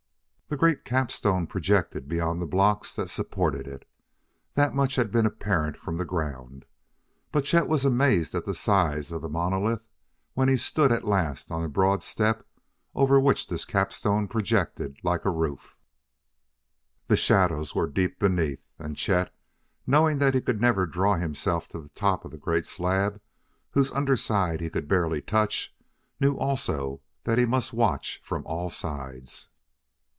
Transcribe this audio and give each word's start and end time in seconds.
The 0.53 0.57
great 0.57 0.83
capstone 0.83 1.47
projected 1.47 2.09
beyond 2.09 2.41
the 2.41 2.45
blocks 2.45 2.93
that 2.97 3.09
supported 3.09 3.69
it; 3.69 3.87
that 4.55 4.73
much 4.75 4.97
had 4.97 5.09
been 5.09 5.25
apparent 5.25 5.77
from 5.77 5.95
the 5.95 6.03
ground. 6.03 6.65
But 7.31 7.45
Chet 7.45 7.69
was 7.69 7.85
amazed 7.85 8.35
at 8.35 8.43
the 8.45 8.53
size 8.53 9.13
of 9.13 9.21
the 9.21 9.29
monolith 9.29 9.87
when 10.33 10.49
he 10.49 10.57
stood 10.57 10.91
at 10.91 11.05
last 11.05 11.51
on 11.51 11.61
the 11.61 11.69
broad 11.69 12.03
step 12.03 12.45
over 12.93 13.17
which 13.17 13.47
this 13.47 13.63
capstone 13.63 14.27
projected 14.27 14.97
like 15.03 15.23
a 15.23 15.29
roof. 15.29 15.77
The 17.07 17.15
shadows 17.15 17.73
were 17.73 17.87
deep 17.87 18.19
beneath, 18.19 18.67
and 18.77 18.97
Chet, 18.97 19.33
knowing 19.87 20.17
that 20.17 20.33
he 20.33 20.41
could 20.41 20.59
never 20.59 20.85
draw 20.85 21.15
himself 21.15 21.69
to 21.69 21.79
the 21.79 21.87
top 21.95 22.25
of 22.25 22.31
the 22.31 22.37
great 22.37 22.65
slab 22.65 23.21
whose 23.69 23.89
under 23.91 24.17
side 24.17 24.59
he 24.59 24.69
could 24.69 24.89
barely 24.89 25.21
touch, 25.21 25.73
knew 26.19 26.35
also 26.35 26.99
that 27.23 27.37
he 27.37 27.45
must 27.45 27.71
watch 27.71 28.19
from 28.21 28.43
all 28.45 28.69
sides. 28.69 29.47